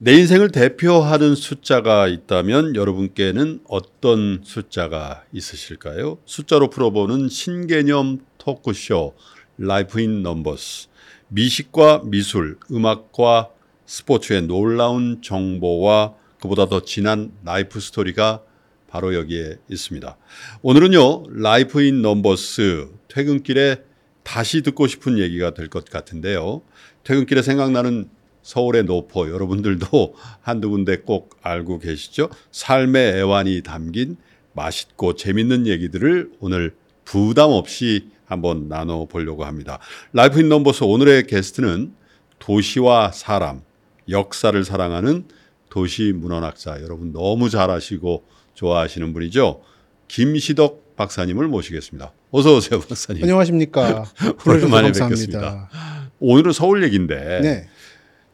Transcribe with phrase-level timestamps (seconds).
[0.00, 6.18] 내 인생을 대표하는 숫자가 있다면 여러분께는 어떤 숫자가 있으실까요?
[6.24, 9.16] 숫자로 풀어보는 신개념 토크쇼
[9.58, 10.86] Life in Numbers
[11.26, 13.50] 미식과 미술, 음악과
[13.86, 18.42] 스포츠의 놀라운 정보와 그보다 더 진한 life story가
[18.86, 20.16] 바로 여기에 있습니다.
[20.62, 23.82] 오늘은요, Life in Numbers 퇴근길에
[24.22, 26.62] 다시 듣고 싶은 얘기가 될 것 같은데요.
[27.02, 28.08] 퇴근길에 생각나는
[28.42, 32.28] 서울의 노포 여러분들도 한두 군데 꼭 알고 계시죠?
[32.50, 34.16] 삶의 애환이 담긴
[34.52, 36.74] 맛있고 재밌는 얘기들을 오늘
[37.04, 39.78] 부담 없이 한번 나눠 보려고 합니다.
[40.12, 41.94] Life in Numbers 오늘의 게스트는
[42.38, 43.62] 도시와 사람,
[44.08, 45.24] 역사를 사랑하는
[45.70, 49.62] 도시 문헌학자 여러분 너무 잘 아시고 좋아하시는 분이죠.
[50.08, 52.12] 김시덕 박사님을 모시겠습니다.
[52.30, 53.22] 어서 오세요, 박사님.
[53.22, 54.04] 안녕하십니까.
[54.46, 55.70] 오랜만에 뵙겠습니다.
[56.20, 57.68] 오늘은 서울 얘기인데 네.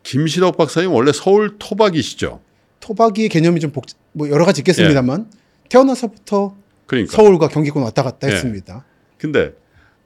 [0.05, 2.41] 김시덕 박사님 원래 서울 토박이시죠?
[2.81, 5.31] 토박이 개념이 좀 복, 뭐 여러 가지 있겠습니다만
[5.69, 6.55] 태어나서부터
[6.87, 7.17] 그러니까.
[7.17, 8.33] 서울과 경기권 왔다 갔다 예.
[8.33, 8.85] 했습니다.
[9.19, 9.55] 근데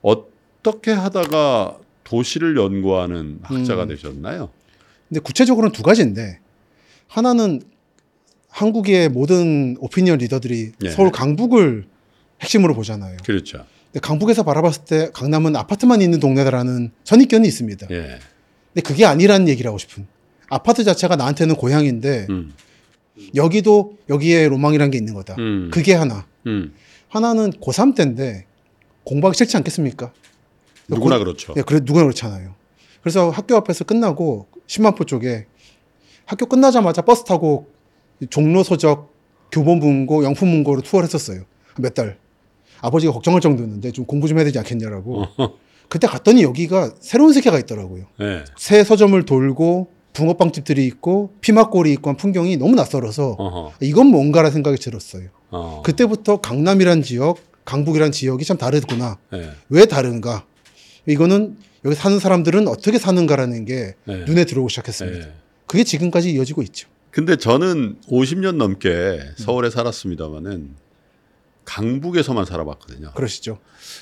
[0.01, 3.87] 어떻게 하다가 도시를 연구하는 학자가 음.
[3.89, 4.49] 되셨나요?
[5.09, 6.39] 근데 구체적으로는 두 가지인데
[7.07, 7.61] 하나는
[8.47, 10.89] 한국의 모든 오피니언 리더들이 예.
[10.89, 11.85] 서울 강북을
[12.41, 13.17] 핵심으로 보잖아요.
[13.25, 13.65] 그렇죠.
[13.91, 17.87] 근데 강북에서 바라봤을 때 강남은 아파트만 있는 동네다라는 선입견이 있습니다.
[17.91, 18.19] 예.
[18.73, 20.07] 근데 그게 아니라는 얘기를 하고 싶은.
[20.49, 22.53] 아파트 자체가 나한테는 고향인데 음.
[23.35, 25.35] 여기도 여기에 로망이란 게 있는 거다.
[25.39, 25.69] 음.
[25.71, 26.25] 그게 하나.
[26.47, 26.73] 음.
[27.09, 28.45] 하나는 고3 때인데
[29.03, 30.11] 공부하기 싫지 않겠습니까?
[30.87, 31.53] 누구나 고- 그렇죠.
[31.57, 32.53] 예, 그래 누구나 그렇잖아요.
[33.01, 35.45] 그래서 학교 앞에서 끝나고 10만포 쪽에
[36.25, 37.67] 학교 끝나자마자 버스 타고
[38.29, 39.11] 종로 서적
[39.51, 41.43] 교보문고 영풍문고로 투어를 했었어요.
[41.77, 42.17] 몇 달.
[42.81, 45.25] 아버지가 걱정할 정도였는데 좀 공부 좀 해야 되지 않겠냐라고.
[45.89, 48.05] 그때 갔더니 여기가 새로운 세계가 있더라고요.
[48.21, 48.45] 예.
[48.57, 53.73] 새 서점을 돌고 붕어빵집들이 있고 피막골이 있고 한 풍경이 너무 낯설어서 어허.
[53.81, 55.29] 이건 뭔가라는 생각이 들었어요.
[55.49, 55.81] 어.
[55.83, 59.17] 그때부터 강남이란 지역, 강북이란 지역이 참 다르구나.
[59.33, 59.51] 예.
[59.69, 60.45] 왜 다른가?
[61.07, 64.13] 이거는 여기 사는 사람들은 어떻게 사는가라는 게 예.
[64.25, 65.27] 눈에 들어오기 시작했습니다.
[65.27, 65.33] 예.
[65.65, 66.87] 그게 지금까지 이어지고 있죠.
[67.11, 70.75] 근데 저는 50년 넘게 서울에 살았습니다마는
[71.65, 73.11] 강북에서만 살아봤거든요.
[73.13, 73.57] 그러시죠.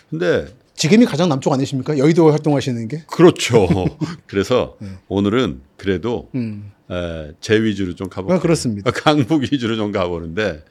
[0.09, 0.47] 근데
[0.77, 1.97] 지금이 가장 남쪽 아니십니까?
[1.97, 3.03] 여의도 활동하시는 게?
[3.07, 3.67] 그렇죠.
[4.27, 4.89] 그래서 네.
[5.07, 6.71] 오늘은 그래도 음.
[6.89, 8.37] 에, 제 위주로 좀 가볼게요.
[8.37, 8.89] 아, 그렇습니다.
[8.95, 10.63] 강북 위주로 좀 가보는데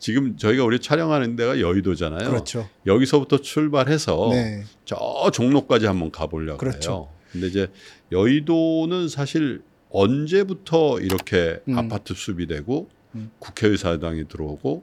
[0.00, 2.28] 지금 저희가 우리 촬영하는 데가 여의도잖아요.
[2.28, 2.68] 그렇죠.
[2.86, 4.64] 여기서부터 출발해서 네.
[4.84, 6.90] 저 종로까지 한번 가보려고 그렇죠.
[6.90, 7.08] 해요.
[7.30, 7.68] 근데 이제
[8.10, 11.78] 여의도는 사실 언제부터 이렇게 음.
[11.78, 13.30] 아파트 숲이 되고 음.
[13.38, 14.82] 국회의사당이 들어오고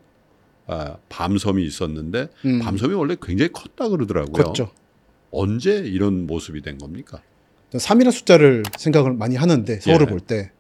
[0.68, 2.60] 아, 밤섬이 있었는데 음.
[2.60, 4.32] 밤섬이 원래 굉장히 컸다 그러더라고요.
[4.34, 4.72] 그렇죠.
[5.32, 7.22] 언제 이런 모습이 된 겁니까?
[7.72, 10.10] 3이라는 숫자를 생각을 많이 하는데 서울을 예.
[10.10, 10.52] 볼 때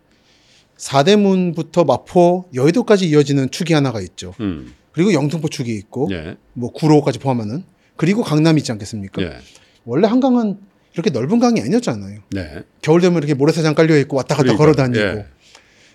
[0.77, 4.33] 사대문부터 마포, 여의도까지 이어지는 축이 하나가 있죠.
[4.39, 4.73] 음.
[4.91, 6.35] 그리고 영등포 축이 있고 예.
[6.53, 7.63] 뭐 구로까지 포함하는
[7.95, 9.21] 그리고 강남이 있지 않겠습니까?
[9.21, 9.37] 예.
[9.85, 10.57] 원래 한강은
[10.93, 12.19] 이렇게 넓은 강이 아니었잖아요.
[12.31, 12.63] 네.
[12.81, 15.25] 겨울 되면 이렇게 모래사장 깔려 있고 왔다 갔다 걸어 다니고 예.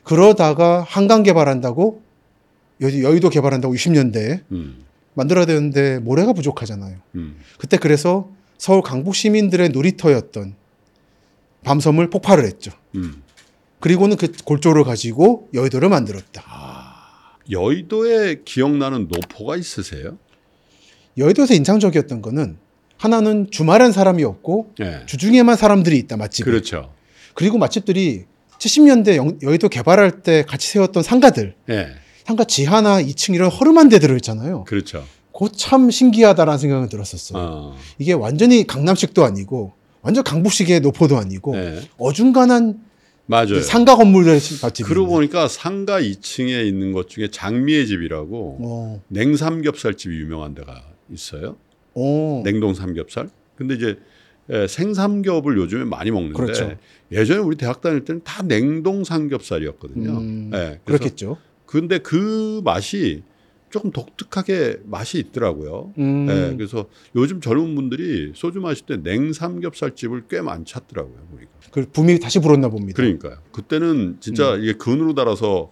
[0.05, 2.03] 그러다가 한강 개발한다고
[2.83, 4.84] 여- 여의도 개발한다고 60년대에 음.
[5.15, 6.97] 만들어야 되는데 모래가 부족하잖아요.
[7.16, 7.37] 음.
[7.59, 10.55] 그때 그래서 서울 강북 시민들의 놀이터였던
[11.65, 12.71] 밤섬을 폭발을 했죠.
[12.94, 13.22] 음.
[13.81, 16.43] 그리고는 그 골조를 가지고 여의도를 만들었다.
[16.47, 20.19] 아, 여의도에 기억나는 노포가 있으세요?
[21.16, 22.59] 여의도에서 인상적이었던 거는
[22.97, 25.03] 하나는 주말엔 사람이 없고 예.
[25.06, 26.45] 주중에만 사람들이 있다 맛집이.
[26.50, 26.93] 그렇죠.
[27.34, 28.25] 그리고 맛집들이
[28.59, 31.89] 70년대 영- 여의도 개발할 때 같이 세웠던 상가들, 예.
[32.28, 34.65] 상가 지하나 2층 이런 허름한 데들을 있잖아요.
[34.65, 35.03] 그렇죠.
[35.33, 37.43] 그거 참 신기하다라는 생각이 들었었어요.
[37.43, 37.77] 어.
[37.99, 39.72] 이게 완전히 강남식도 아니고
[40.03, 41.81] 완전 강북식의 노포도 아니고 예.
[41.97, 42.81] 어중간한
[43.25, 43.62] 맞아요.
[43.62, 44.87] 상가 건물들의 맛집이.
[44.87, 51.56] 그러고 보니까 상가 2층에 있는 것 중에 장미의 집이라고 어, 냉삼겹살집이 유명한 데가 있어요.
[51.95, 53.31] 어, 냉동 삼겹살.
[53.56, 53.99] 근데 이제
[54.50, 56.77] 예, 생삼겹을 요즘에 많이 먹는데 그렇죠.
[57.10, 60.10] 예전에 우리 대학 다닐 때는 다 냉동 삼겹살이었거든요.
[60.10, 61.39] 음, 예, 그래서 그렇겠죠.
[61.68, 63.22] 근데 그 맛이
[63.68, 65.92] 조금 독특하게 맛이 있더라고요.
[65.98, 71.15] 음, 예, 그래서 요즘 젊은 분들이 소주 마실 때 냉삼겹살 집을 꽤 많이 찾더라고요.
[71.30, 71.50] 보니까.
[71.70, 72.97] 그 붐이 다시 불었나 봅니다.
[72.97, 73.36] 그러니까요.
[73.53, 75.70] 그때는 진짜 이게 근으로 달아서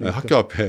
[0.00, 0.10] 예, 음.
[0.10, 0.18] 그러니까.
[0.18, 0.68] 학교 앞에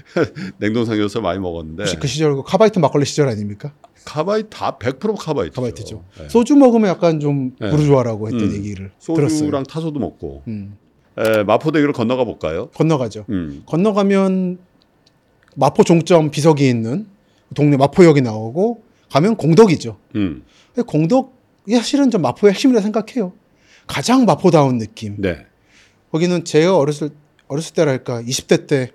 [0.58, 3.74] 냉동 삼겹살 많이 먹었는데 혹시 그 시절 그 카바이트 막걸리 시절 아닙니까?
[4.06, 5.54] 카바이트 다 100% 카바이트죠.
[5.60, 6.04] 카바이트죠.
[6.22, 6.28] 예.
[6.30, 7.70] 소주 먹으면 약간 좀 네.
[7.70, 8.54] 부르주아라고 했던 음.
[8.54, 9.62] 얘기를 소주랑 들었어요.
[9.64, 10.78] 타소도 먹고 음.
[11.18, 12.68] 에, 마포대교를 건너가 볼까요?
[12.74, 13.24] 건너가죠.
[13.30, 13.62] 음.
[13.66, 14.58] 건너가면
[15.56, 17.06] 마포 종점 비석이 있는
[17.54, 19.96] 동네 마포역이 나오고 가면 공덕이죠.
[20.16, 20.42] 음.
[20.86, 23.32] 공덕이 사실은 좀 마포의 핵심이라 생각해요.
[23.86, 25.14] 가장 마포다운 느낌.
[25.18, 25.46] 네.
[26.12, 27.10] 거기는 제가 어렸을
[27.48, 28.90] 어렸을 때랄까 20대 때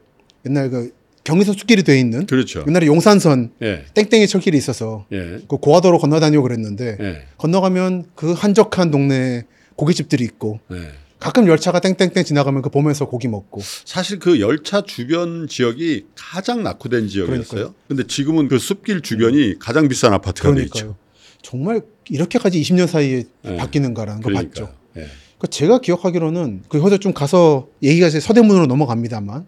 [0.45, 2.63] 옛날 그 경의선 숲길이 돼 있는 그렇죠.
[2.67, 3.85] 옛날에 용산선 예.
[3.93, 5.39] 땡땡이 철길이 있어서 예.
[5.47, 7.21] 그 고화도로 건너다니고 그랬는데 예.
[7.37, 9.43] 건너가면 그 한적한 동네에
[9.75, 10.77] 고깃집들이 있고 예.
[11.21, 17.07] 가끔 열차가 땡땡땡 지나가면 그 보면서 고기 먹고 사실 그 열차 주변 지역이 가장 낙후된
[17.07, 17.43] 지역이었어요.
[17.43, 17.75] 그러니까요.
[17.87, 20.71] 근데 지금은 그 숲길 주변이 가장 비싼 아파트가 돼 있죠.
[20.73, 20.95] 그러니까요.
[21.43, 23.55] 정말 이렇게까지 20년 사이에 네.
[23.55, 24.65] 바뀌는가라는 거 그러니까요.
[24.65, 24.77] 봤죠.
[24.97, 25.07] 예.
[25.37, 29.45] 그 제가 기억하기로는 그 허저 좀 가서 얘기가 이제 서대문으로 넘어갑니다만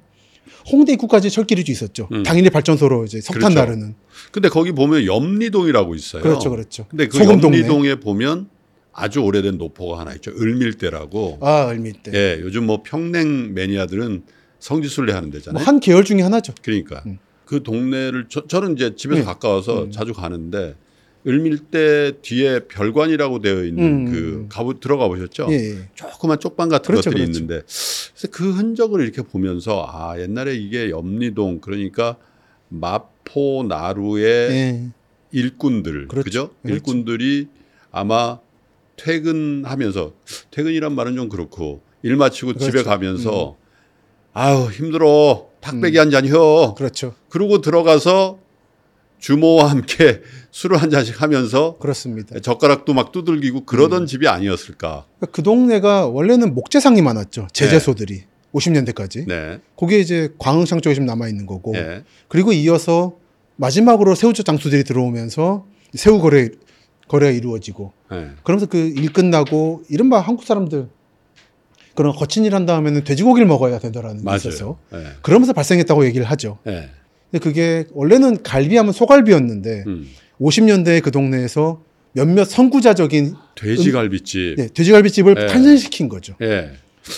[0.72, 2.08] 홍대 입구까지 철길이 좀 있었죠.
[2.12, 2.22] 음.
[2.22, 3.60] 당일의 발전소로 이제 석탄 그렇죠.
[3.60, 3.96] 나르는.
[4.32, 6.22] 근데 거기 보면 염리동이라고 있어요.
[6.22, 6.86] 그렇죠, 그렇죠.
[6.90, 7.18] 근데 그.
[7.18, 8.48] 염리동에 보면
[8.94, 10.32] 아주 오래된 노포가 하나 있죠.
[10.32, 11.40] 을밀대라고.
[11.42, 12.12] 아 을밀대.
[12.14, 14.24] 예, 요즘 뭐 평냉 매니아들은
[14.60, 15.60] 성지순례 하는 데잖아요.
[15.62, 16.54] 뭐 한 계열 중에 하나죠.
[16.62, 17.18] 그러니까 음.
[17.46, 19.26] 그 동네를 저, 저는 이제 집에서 네.
[19.26, 19.92] 가까워서 음.
[19.92, 20.76] 자주 가는데
[21.26, 24.12] 을밀대 뒤에 별관이라고 되어 있는 음.
[24.12, 25.48] 그 가보 들어가 보셨죠?
[25.50, 25.90] 예, 예.
[25.96, 27.40] 조그만 쪽방 같은 그렇죠, 것들이 그렇죠.
[27.40, 32.18] 있는데 그래서 그 흔적을 이렇게 보면서 아 옛날에 이게 염리동 그러니까
[32.70, 34.90] 마포 나루의 예.
[35.32, 36.24] 일꾼들 그렇죠.
[36.24, 36.50] 그죠?
[36.62, 36.76] 그렇죠.
[36.76, 37.48] 일꾼들이
[37.92, 38.40] 아마
[38.98, 40.14] 퇴근하면서
[40.52, 42.90] 퇴근이란 말은 좀 그렇고 일 마치고 집에 그렇죠.
[42.90, 43.56] 가면서
[44.34, 46.74] 아우 힘들어 탁배기 한잔 혀.
[46.78, 47.14] 그렇죠.
[47.30, 48.40] 그러고 들어가서
[49.20, 52.38] 주모와 함께 술을 한 잔씩 하면서 그렇습니다.
[52.40, 54.06] 젓가락도 막 두들기고 그러던 음.
[54.06, 55.06] 집이 아니었을까.
[55.32, 57.48] 그 동네가 원래는 목재상이 많았죠.
[57.54, 59.28] 제재소들이 50년대까지.
[59.28, 59.60] 네.
[59.80, 61.72] 그게 이제 광흥창 쪽에 좀 남아 있는 거고.
[61.72, 62.04] 네.
[62.28, 63.16] 그리고 이어서
[63.56, 66.50] 마지막으로 새우젓 장수들이 들어오면서 새우 거래
[67.08, 68.30] 거래가 이루어지고 네.
[68.44, 70.88] 그러면서 그 일 끝나고 이른바 한국 사람들
[71.96, 74.78] 그런 거친 일 한 다음에는 돼지고기를 먹어야 되더라는 게 있어서.
[74.92, 75.04] 네.
[75.22, 76.58] 그러면서 발생했다고 얘기를 하죠.
[76.64, 76.90] 네.
[77.32, 80.08] 근데 그게 원래는 갈비하면 소갈비였는데 음.
[80.42, 81.82] 50년대에 그 동네에서
[82.14, 84.56] 몇몇 선구자적인 돼지갈비집.
[84.58, 85.48] 네, 돼지갈비집을 네.
[85.48, 86.36] 탄생시킨 거죠.
[86.42, 86.72] 예.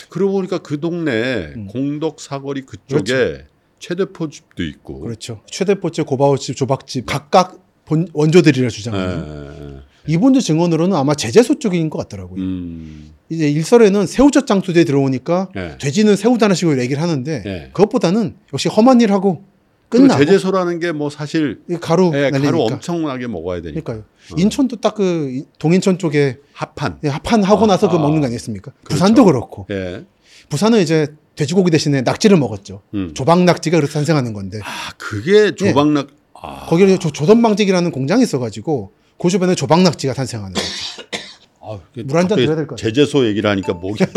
[0.10, 1.68] 그러고 보니까 그 동네 음.
[1.68, 3.46] 공덕 사거리 그쪽에
[3.80, 5.00] 최대포 집도 있고.
[5.02, 5.42] 그렇죠.
[5.48, 9.80] 최대포집, 고바오집, 조박집 각각 본, 원조들이라 예, 주장하는 예, 예.
[10.08, 12.42] 이분들 증언으로는 아마 제재소 쪽인 것 같더라고요.
[12.42, 13.12] 음.
[13.30, 15.78] 이제 일설에는 새우젓 장수대에 들어오니까 예.
[15.80, 17.70] 돼지는 새우다는 식으로 얘기를 하는데 예.
[17.74, 19.44] 그것보다는 역시 험한 일 하고
[19.90, 22.30] 끝나고 제재소라는 게 뭐 사실 이 가루 예.
[22.30, 23.82] 가루 엄청나게 먹어야 되니까.
[23.84, 24.04] 그러니까요.
[24.38, 27.00] 인천도 딱 그 동인천 쪽에 합판.
[27.04, 28.72] 합판 하고 나서 그 아, 먹는 거 아니겠습니까?
[28.84, 28.88] 그렇죠.
[28.90, 30.06] 부산도 그렇고 예.
[30.50, 32.82] 부산은 이제 돼지고기 대신에 낙지를 먹었죠.
[32.94, 33.12] 음.
[33.16, 36.66] 조박 낙지가 그래서 탄생하는 건데 아, 그게 조박낙 아.
[36.68, 40.68] 거기에 조, 조선방직이라는 공장이 있어가지고 그 주변에 조박 낙지가 탄생하는 거죠.
[41.62, 42.94] 아, 물한잔 갑자기 드려야 될 것 같아요.
[42.94, 44.04] 제재소 얘기를 하니까 목이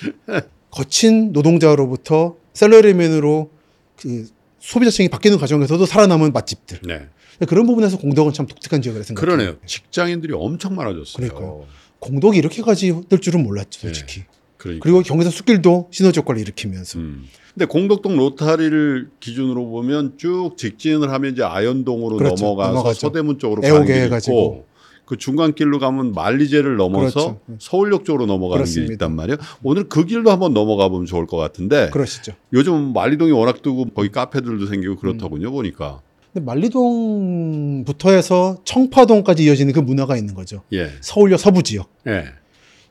[0.70, 3.50] 거친 노동자로부터 셀러리맨으로
[3.96, 4.28] 그
[4.60, 6.80] 소비자층이 바뀌는 과정에서도 살아남은 맛집들.
[6.86, 7.08] 네.
[7.48, 9.36] 그런 부분에서 공덕은 참 독특한 지역이라 생각해요.
[9.36, 9.56] 그러네요.
[9.66, 11.26] 직장인들이 엄청 많아졌어요.
[11.28, 11.66] 그러니까요.
[11.98, 13.94] 공덕이 이렇게까지 될 줄은 몰랐죠, 네.
[13.94, 14.24] 솔직히.
[14.62, 14.84] 그러니까.
[14.84, 17.00] 그리고 경기도 숲길도 효과를 일으키면서.
[17.00, 17.24] 음.
[17.52, 22.44] 근데 공덕동 로타리를 기준으로 보면 쭉 직진을 하면 이제 아현동으로 그렇죠.
[22.44, 23.00] 넘어가서 넘어가죠.
[23.00, 24.18] 서대문 쪽으로 가는.
[24.18, 24.66] 있고
[25.04, 27.58] 그 중간길로 가면 만리제를 넘어서 그렇죠.
[27.58, 28.92] 서울역 쪽으로 넘어가는 길이 그렇습니다.
[28.92, 29.38] 있단 말이에요.
[29.64, 32.32] 오늘 그 길도 한번 넘어가 보면 좋을 것 같은데 그러시죠.
[32.52, 35.52] 요즘 만리동이 워낙 뜨고 거기 카페들도 생기고 그렇더군요 음.
[35.52, 36.00] 보니까.
[36.32, 40.62] 근데 만리동부터 해서 청파동까지 이어지는 그 문화가 있는 거죠.
[40.72, 40.88] 예.
[41.00, 41.90] 서울역 서부 지역.
[42.06, 42.24] 예.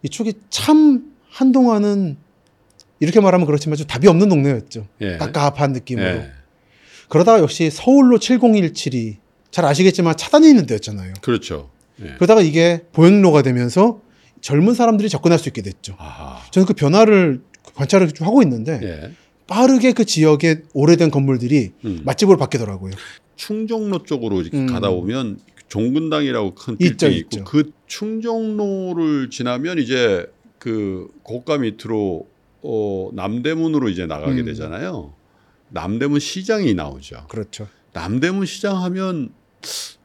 [0.04, 2.18] 이쪽이 참 한동안은
[3.00, 4.88] 이렇게 말하면 그렇지만 좀 답이 없는 동네였죠.
[5.02, 5.18] 예.
[5.18, 6.06] 깝깝한 느낌으로.
[6.06, 6.32] 예.
[7.10, 9.18] 그러다가 역시 서울로 7017이
[9.50, 11.14] 잘 아시겠지만 차단이 있는 데였잖아요.
[11.22, 11.72] 그렇죠.
[12.02, 12.14] 예.
[12.16, 14.02] 그러다가 이게 보행로가 되면서
[14.42, 15.96] 젊은 사람들이 접근할 수 있게 됐죠.
[15.98, 16.42] 아.
[16.52, 17.42] 저는 그 변화를
[17.76, 19.12] 관찰을 좀 하고 있는데 예.
[19.48, 22.02] 빠르게 그 지역의 오래된 건물들이 음.
[22.06, 22.94] 맛집으로 바뀌더라고요.
[23.36, 24.68] 충정로 쪽으로 이렇게 음.
[24.68, 27.44] 가다 보면 종근당이라고 큰 있죠, 빌딩이 있고 있죠.
[27.46, 30.26] 그 충정로를 지나면 이제
[30.62, 32.28] 그 고가 밑으로
[32.62, 34.46] 어 남대문으로 이제 나가게 음.
[34.46, 35.12] 되잖아요.
[35.70, 37.26] 남대문 시장이 나오죠.
[37.30, 37.68] 그렇죠.
[37.94, 39.32] 남대문 시장 하면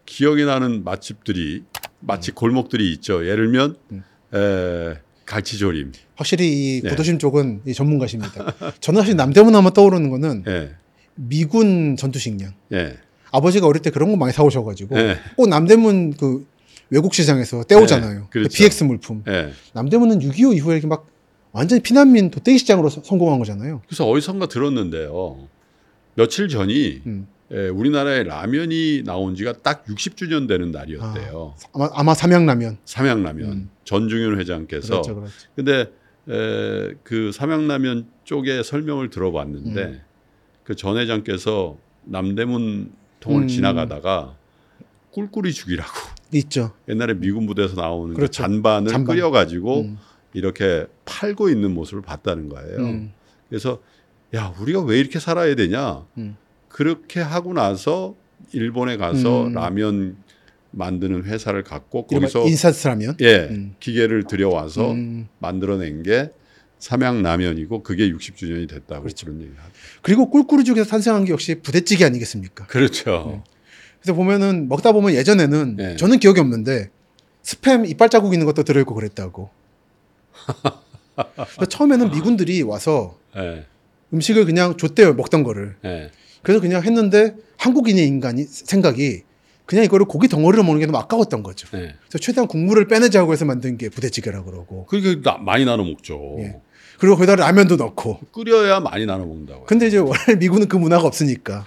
[0.06, 1.62] 기억이 나는 맛집들이
[2.00, 3.26] 맛집 골목들이 있죠.
[3.28, 4.02] 예를 들면 음.
[4.32, 5.92] 에, 갈치조림.
[6.14, 6.48] 확실히
[6.78, 6.88] 이 네.
[6.88, 8.54] 고도심 쪽은 이 전문가십니다.
[8.80, 10.74] 저는 사실 남대문 하면 떠오르는 거는 예.
[11.16, 12.54] 미군 전투식량.
[12.72, 12.96] 예.
[13.30, 15.18] 아버지가 어릴 때 그런 거 많이 사오셔가지고 예.
[15.36, 16.46] 꼭 남대문 그
[16.90, 18.20] 외국 시장에서 떼오잖아요.
[18.20, 18.48] 네, 그렇죠.
[18.48, 19.22] 그 BX 물품.
[19.28, 19.52] 예.
[19.72, 21.06] 남대문은 6.25 이후에 이렇게 막
[21.52, 23.82] 완전히 피난민 도떼기 시장으로 서- 성공한 거잖아요.
[23.86, 25.48] 그래서 어디선가 들었는데요.
[26.14, 27.26] 며칠 전이 음.
[27.52, 31.54] 예, 우리나라에 라면이 나온 지가 딱 60주년 되는 날이었대요.
[31.74, 32.78] 아 마, 아마 삼양라면.
[32.84, 33.70] 삼양라면 음.
[33.84, 35.32] 전중윤 회장께서 그렇죠, 그렇죠.
[35.54, 35.80] 근데
[36.28, 40.00] 에, 그 삼양라면 쪽에 설명을 들어봤는데 음.
[40.64, 43.48] 그전 회장께서 남대문 통을 음.
[43.48, 44.34] 지나가다가
[45.12, 45.90] 꿀꿀이 죽이라고
[46.32, 46.72] 있죠.
[46.88, 48.32] 옛날에 미군 부대에서 나오는 그 그렇죠.
[48.42, 49.14] 잔반을 잔반.
[49.16, 49.98] 끓여가지고 음.
[50.32, 52.78] 이렇게 팔고 있는 모습을 봤다는 거예요.
[52.78, 53.12] 음.
[53.48, 53.80] 그래서
[54.34, 56.36] 야 우리가 왜 이렇게 살아야 되냐 음.
[56.68, 58.14] 그렇게 하고 나서
[58.52, 59.52] 일본에 가서 음.
[59.54, 60.16] 라면
[60.72, 63.16] 만드는 회사를 갖고 거기서 인스턴트라면.
[63.20, 63.74] 예 음.
[63.80, 65.28] 기계를 들여와서 음.
[65.38, 66.30] 만들어낸 게
[66.78, 69.26] 삼양라면이고 그게 60주년이 됐다고 그렇죠.
[69.26, 69.72] 그런 얘기 하죠.
[70.02, 72.66] 그리고 꿀꿀이죽에서 탄생한 게 역시 부대찌개 아니겠습니까?
[72.66, 73.42] 그렇죠.
[73.44, 73.55] 그
[74.06, 75.96] 래서 보면은 먹다 보면 예전에는 네.
[75.96, 76.90] 저는 기억이 없는데
[77.42, 79.50] 스팸 이빨 자국 있는 것도 들어있고 그랬다고.
[81.68, 83.64] 처음에는 미군들이 와서 예.
[84.14, 85.74] 음식을 그냥 줬대요 먹던 거를.
[85.84, 86.12] 예.
[86.42, 89.22] 그래서 그냥 했는데 한국인의 인간이 생각이
[89.64, 91.66] 그냥 이거를 고기 덩어리로 먹는 게 너무 아까웠던 거죠.
[91.76, 91.94] 예.
[92.08, 94.86] 그래서 최대한 국물을 빼내자고 해서 만든 게 부대찌개라고 그러고.
[94.86, 96.36] 그게 나- 많이 나눠 먹죠.
[96.38, 96.60] 예.
[97.00, 98.20] 그리고 거기다 라면도 넣고.
[98.32, 99.64] 끓여야 많이 나눠 먹는다고.
[99.64, 101.64] 근데 이제 원래 미군은 그 문화가 없으니까.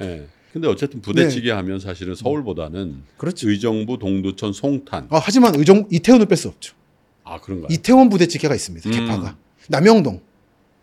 [0.49, 0.53] 예.
[0.53, 2.97] 근데 어쨌든 부대찌개 하면 사실은 서울보다는 네.
[3.17, 3.49] 그렇죠.
[3.49, 5.07] 의정부, 동두천, 송탄.
[5.11, 6.75] 아, 하지만 의정 이태원을 뺄 수 없죠.
[7.23, 7.67] 아 그런가요?
[7.69, 8.89] 이태원 부대찌개가 있습니다.
[8.89, 8.91] 음.
[8.91, 9.37] 개파가.
[9.67, 10.21] 남영동.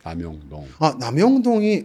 [0.05, 0.69] 남영동.
[0.79, 1.85] 아 남영동이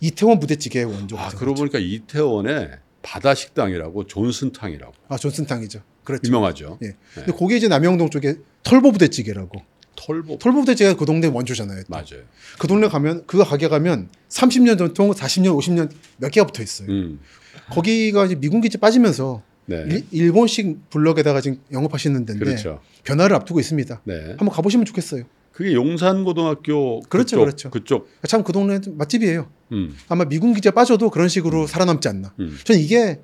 [0.00, 2.70] 이태원 부대찌개의 원조가 아죠 그러고 보니까 이태원에
[3.02, 5.82] 바다 식당이라고 존슨탕이라고 아 존슨탕이죠.
[6.04, 6.26] 그렇죠.
[6.26, 6.78] 유명하죠.
[6.82, 6.96] 예.
[7.14, 9.60] 근데 거기 이제 남영동 쪽에 털보 부대찌개라고.
[10.06, 11.80] 털보 털보 부대찌개가 그 동네 원조잖아요.
[11.80, 11.86] 또.
[11.88, 12.24] 맞아요.
[12.58, 16.88] 그 동네 가면 그 가게 가면 30년 전통, 40년, 50년 몇 개가 붙어 있어요.
[16.88, 17.18] 음.
[17.70, 19.84] 거기가 이제 미군 기지 빠지면서 네.
[19.88, 22.80] 일, 일본식 블럭에다가 지금 영업하시는 데인데 그렇죠.
[23.02, 24.00] 변화를 앞두고 있습니다.
[24.04, 24.14] 네.
[24.38, 25.24] 한번 가보시면 좋겠어요.
[25.50, 27.70] 그게 용산고등학교 그렇죠, 그쪽, 그렇죠.
[27.70, 28.08] 그쪽.
[28.28, 29.48] 참 그 동네 맛집이에요.
[29.72, 29.96] 음.
[30.08, 32.32] 아마 미군 기지에 빠져도 그런 식으로 살아남지 않나.
[32.38, 32.56] 음.
[32.62, 33.20] 전 이게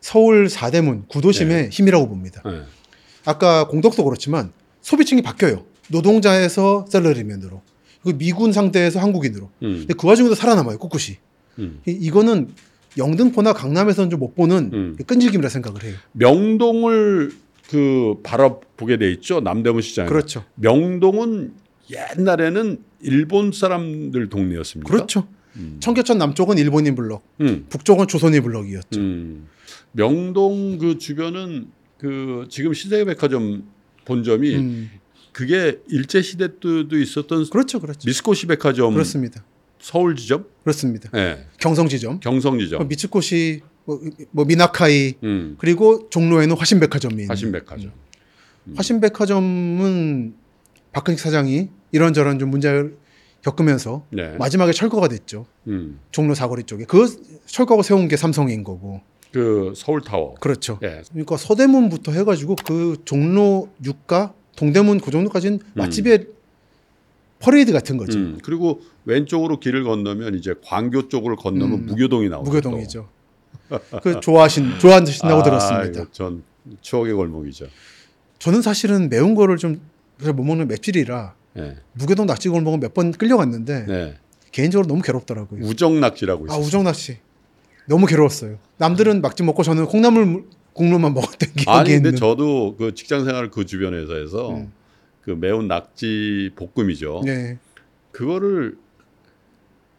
[0.00, 2.42] 서울 사대문 구도심의 힘이라고 봅니다.
[2.44, 2.62] 네.
[3.24, 5.64] 아까 공덕도 그렇지만 소비층이 바뀌어요.
[5.88, 7.62] 노동자에서 셀러리맨으로.
[8.02, 9.50] 그리고 미군 상대에서 한국인으로.
[9.62, 9.78] 음.
[9.80, 10.78] 근데 그 와중에도 살아남아요.
[10.78, 11.16] 꿋꿋이.
[11.58, 11.80] 음.
[11.86, 12.48] 이- 이거는
[12.96, 14.96] 영등포나 강남에서는 좀 못 보는 음.
[15.06, 15.94] 끈질김이라 생각을 해요.
[16.12, 17.32] 명동을
[17.70, 19.40] 그 바라보게 돼 있죠.
[19.40, 20.06] 남대문 시장.
[20.06, 20.44] 그렇죠.
[20.54, 21.52] 명동은
[21.90, 24.90] 옛날에는 일본 사람들 동네였습니까?
[24.92, 25.26] 그렇죠.
[25.56, 25.76] 음.
[25.80, 27.66] 청계천 남쪽은 일본인 블럭, 음.
[27.68, 29.00] 북쪽은 조선인 블럭이었죠.
[29.00, 29.48] 음.
[29.92, 31.68] 명동 그 주변은
[31.98, 33.64] 그 지금 시세백화점
[34.04, 34.90] 본점이 음.
[35.38, 38.00] 그게 일제 시대 때도 있었던 그렇죠, 그렇죠.
[38.04, 39.44] 미스코시 백화점 그렇습니다.
[39.78, 41.08] 서울 지점, 그렇습니다.
[41.14, 44.00] 예, 경성 지점, 경성 뭐 지점, 미츠코시, 뭐,
[44.32, 47.28] 뭐 미나카이, 음, 그리고 종로에는 화신 백화점이 있는.
[47.28, 47.92] 화신 백화점.
[48.74, 50.34] 화신 백화점은
[50.90, 52.96] 박근식 사장이 이런저런 좀 문제를
[53.42, 55.46] 겪으면서 네, 마지막에 철거가 됐죠.
[55.68, 56.84] 음, 종로 사거리 쪽에.
[56.84, 57.06] 그
[57.46, 59.02] 철거가 세운 게 삼성인 거고.
[59.30, 60.34] 그 서울 타워.
[60.40, 60.80] 그렇죠.
[60.82, 66.26] 예, 그러니까 서대문부터 해가지고 그 종로 6가 동대문 그 정도까지는 맛집의
[67.38, 68.18] 퍼레이드 같은 거죠.
[68.18, 72.50] 음, 그리고 왼쪽으로 길을 건너면 이제 광교 쪽을 건너면 음, 무교동이 나오죠.
[72.50, 73.08] 무교동이죠.
[74.02, 76.06] 그 좋아하신 좋아하신다고 아, 들었습니다.
[76.10, 76.42] 전
[76.80, 77.66] 추억의 골목이죠.
[78.40, 79.80] 저는 사실은 매운 거를 좀
[80.20, 84.16] 잘 못 먹는 맵찔이라 예, 무교동 낙지 골목은 몇 번 끌려갔는데 네,
[84.50, 85.64] 개인적으로 너무 괴롭더라고요.
[85.64, 86.66] 우정 낙지라고 아 있어요.
[86.66, 87.18] 우정 낙지
[87.86, 88.58] 너무 괴로웠어요.
[88.78, 90.44] 남들은 막지 먹고 저는 콩나물 물-
[90.78, 92.16] 국물만 먹었던 기억이 아니 근데 있는.
[92.16, 94.72] 저도 그 직장 생활을 그 주변에서 해서 음.
[95.22, 97.22] 그 매운 낙지 볶음이죠.
[97.24, 97.58] 네,
[98.12, 98.76] 그거를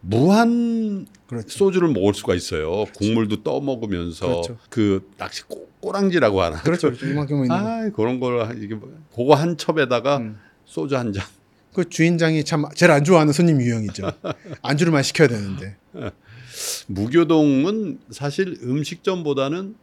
[0.01, 1.49] 무한 그렇죠.
[1.49, 2.85] 소주를 먹을 수가 있어요.
[2.95, 4.57] 국물도 떠 먹으면서 그렇죠.
[4.69, 6.61] 그 낚시 꼬, 꼬랑지라고 하나.
[6.61, 6.87] 그렇죠.
[6.87, 7.05] 그렇죠.
[7.07, 7.49] 이만큼 있는.
[7.49, 7.55] 거.
[7.55, 10.37] 아 그런 걸 한- 이게 뭐- 그거 한 첩에다가 음.
[10.65, 11.25] 소주 한 잔.
[11.73, 14.11] 그 주인장이 참 제일 안 좋아하는 손님 유형이죠.
[14.63, 15.75] 안주를만 시켜야 되는데.
[16.87, 19.75] 무교동은 사실 음식점보다는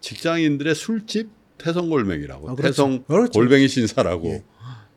[0.00, 2.72] 직장인들의 술집 태성골뱅이라고 아, 그렇죠.
[2.72, 3.32] 태성 그렇죠.
[3.32, 4.42] 골뱅이 신사라고 예.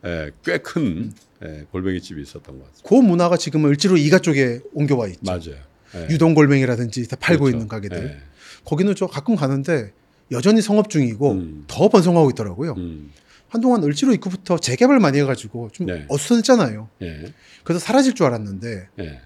[0.06, 1.13] 예, 꽤큰
[1.46, 2.89] 예, 골뱅이 집이 있었던 것 같습니다.
[2.89, 5.20] 그 문화가 지금은 을지로 이가 쪽에 옮겨와 있죠.
[5.24, 5.56] 맞아요.
[5.96, 6.08] 예.
[6.10, 7.56] 유동 골뱅이라든지 다 팔고 그렇죠.
[7.58, 7.98] 있는 가게들.
[8.03, 8.18] 예.
[8.65, 9.92] 거기는 저 가끔 가는데
[10.32, 11.63] 여전히 성업 중이고 음.
[11.68, 12.74] 더 번성하고 있더라고요.
[12.77, 13.12] 음,
[13.50, 16.06] 한동안 을지로 입구부터 재개발 많이 해가지고 좀 네.
[16.10, 16.89] 어수선했잖아요.
[17.01, 19.22] 예, 그래서 사라질 줄 알았는데 예,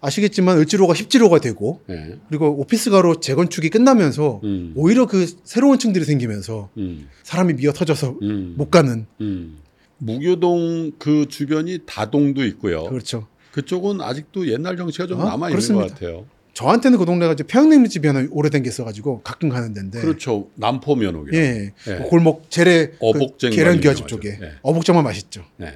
[0.00, 2.16] 아시겠지만 을지로가 힙지로가 되고 예.
[2.28, 8.54] 그리고 오피스가로 재건축이 끝나면서 음, 오히려 그 새로운 층들이 생기면서 음, 사람이 미어 터져서 음,
[8.56, 9.58] 못 가는 음.
[9.98, 12.84] 무교동 그 주변이 다동도 있고요.
[12.84, 13.26] 그렇죠.
[13.52, 15.74] 그쪽은 아직도 옛날 정치가 좀 아, 남아 있는.
[15.74, 16.24] 것 같아요.
[16.54, 20.48] 저한테는 그 동네가 이제 평양냉면집이 하나 오래된 게 있어가지고 가끔 가는 데인데 그렇죠.
[20.56, 21.30] 남포 면옥이.
[21.34, 21.94] 예, 예.
[21.96, 24.06] 그 골목 재래 그 계란귀화집 유명하죠.
[24.06, 24.52] 쪽에 예.
[24.62, 25.44] 어복장만 맛있죠.
[25.56, 25.74] 네.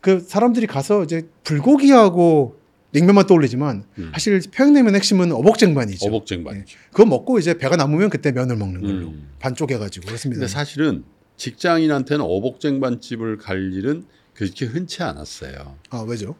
[0.00, 2.59] 그 사람들이 가서 이제 불고기하고
[2.92, 4.10] 냉면만 떠올리지만 음.
[4.12, 6.06] 사실 평양냉면 핵심은 어복쟁반이죠.
[6.06, 6.78] 어복쟁반이죠.
[6.90, 9.28] 그거 먹고 이제 배가 남으면 그때 면을 먹는 걸로 음.
[9.38, 10.40] 반 쪼개가지고 그렇습니다.
[10.40, 11.04] 근데 사실은
[11.36, 14.04] 직장인한테는 어복쟁반 집을 갈 일은
[14.34, 15.76] 그렇게 흔치 않았어요.
[15.90, 16.36] 아 왜죠?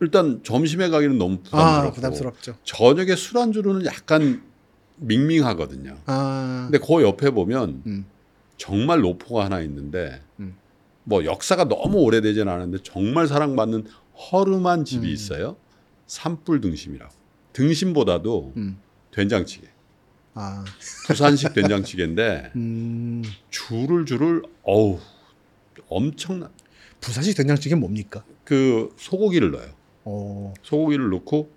[0.00, 2.56] 일단 점심에 가기는 너무 부담스럽고 아 부담스럽죠.
[2.64, 4.42] 저녁에 술안주로는 약간
[4.96, 5.98] 밍밍하거든요.
[6.06, 8.06] 아 근데 그 옆에 보면 음.
[8.56, 10.56] 정말 노포가 하나 있는데 음.
[11.04, 13.84] 뭐 역사가 너무 오래되진 않은데 정말 사랑받는
[14.32, 15.12] 허름한 집이 음.
[15.12, 15.56] 있어요.
[16.06, 17.12] 산불 등심이라고.
[17.52, 18.78] 등심보다도 음.
[19.10, 19.68] 된장찌개.
[20.34, 20.64] 아,
[21.06, 24.98] 부산식 된장찌개인데 음, 줄을 줄을 어우
[25.88, 26.50] 엄청난
[27.00, 28.22] 부산식 된장찌개 뭡니까?
[28.44, 29.72] 그 소고기를 넣어요.
[30.04, 31.50] 어, 소고기를 넣고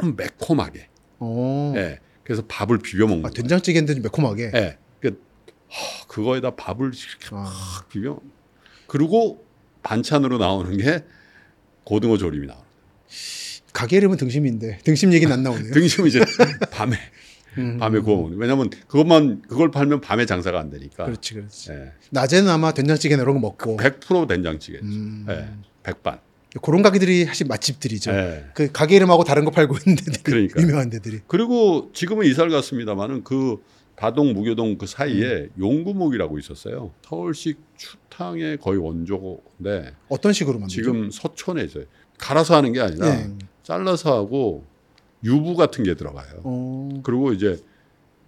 [0.00, 0.88] 좀 매콤하게.
[1.18, 1.98] 어, 예.
[2.22, 3.34] 그래서 밥을 비벼 먹는 아, 거예요.
[3.34, 4.52] 된장찌개인데 좀 매콤하게.
[4.54, 4.78] 예.
[5.00, 5.20] 그
[5.68, 7.44] 하, 그거에다 밥을 이렇게 아,
[7.74, 8.20] 탁 비벼.
[8.86, 9.44] 그리고
[9.82, 11.04] 반찬으로 나오는 게
[11.84, 12.64] 고등어 조림이 나와요.
[13.78, 15.70] 가게 이름은 등심인데 등심 얘기는 안 나오네요.
[15.72, 16.20] 등심은 이제
[16.72, 16.96] 밤에
[17.58, 18.36] 음, 밤에 구워 먹는.
[18.36, 21.04] 왜냐면 그것만 그걸 팔면 밤에 장사가 안 되니까.
[21.04, 21.70] 그렇지, 그렇지.
[21.70, 21.92] 예.
[22.10, 23.76] 낮에는 아마 된장찌개나 이런 거 먹고.
[23.76, 24.80] 100% 된장찌개.
[24.82, 25.48] 음, 예.
[25.84, 26.18] 백반.
[26.60, 28.10] 그런 가게들이 사실 맛집들이죠.
[28.10, 28.46] 예.
[28.52, 30.64] 그 가게 이름하고 다른 거 팔고 있는 데들이 그러니까요.
[30.64, 31.20] 유명한 데들이.
[31.28, 33.62] 그리고 지금은 이사를 갔습니다만은 그
[33.94, 35.60] 다동 무교동 그 사이에 음.
[35.60, 36.92] 용구목이라고 있었어요.
[37.06, 40.82] 서울식 추탕의 거의 원조인데 어떤 식으로 만들죠?
[40.82, 41.84] 지금 서촌에 있어요.
[42.18, 43.30] 갈아서 하는 게 아니라 예.
[43.68, 44.64] 잘라서 하고
[45.22, 46.40] 유부 같은 게 들어가요.
[46.42, 47.62] 어, 그리고 이제